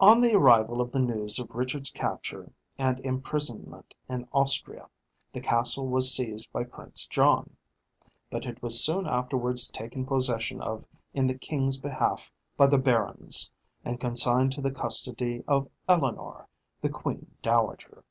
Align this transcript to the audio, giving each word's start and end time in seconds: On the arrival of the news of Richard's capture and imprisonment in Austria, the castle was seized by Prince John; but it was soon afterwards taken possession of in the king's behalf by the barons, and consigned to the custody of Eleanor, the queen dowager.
On 0.00 0.22
the 0.22 0.32
arrival 0.32 0.80
of 0.80 0.90
the 0.90 0.98
news 0.98 1.38
of 1.38 1.50
Richard's 1.54 1.90
capture 1.90 2.50
and 2.78 2.98
imprisonment 3.00 3.94
in 4.08 4.26
Austria, 4.32 4.88
the 5.34 5.40
castle 5.42 5.86
was 5.86 6.14
seized 6.16 6.50
by 6.50 6.64
Prince 6.64 7.06
John; 7.06 7.54
but 8.30 8.46
it 8.46 8.62
was 8.62 8.82
soon 8.82 9.06
afterwards 9.06 9.68
taken 9.68 10.06
possession 10.06 10.62
of 10.62 10.86
in 11.12 11.26
the 11.26 11.36
king's 11.36 11.78
behalf 11.78 12.32
by 12.56 12.68
the 12.68 12.78
barons, 12.78 13.50
and 13.84 14.00
consigned 14.00 14.52
to 14.52 14.62
the 14.62 14.72
custody 14.72 15.44
of 15.46 15.68
Eleanor, 15.86 16.48
the 16.80 16.88
queen 16.88 17.32
dowager. 17.42 18.02